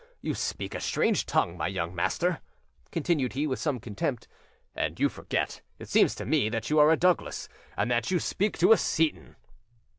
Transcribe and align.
You 0.19 0.33
speak 0.33 0.73
a 0.73 0.79
strange 0.81 1.27
tongue, 1.27 1.57
my 1.57 1.67
young 1.67 1.93
master," 1.93 2.39
continued 2.89 3.33
he, 3.33 3.45
with 3.45 3.59
some 3.59 3.79
contempt; 3.79 4.27
"and 4.73 4.99
you 4.99 5.09
forget, 5.09 5.61
it 5.77 5.89
seems 5.89 6.15
to 6.15 6.25
me, 6.25 6.49
that 6.49 6.71
you 6.71 6.79
are 6.79 6.89
a 6.89 6.97
Douglas 6.97 7.47
and 7.77 7.91
that 7.91 8.09
you 8.09 8.17
speak 8.17 8.57
to 8.57 8.71
a 8.71 8.77
Seyton." 8.77 9.35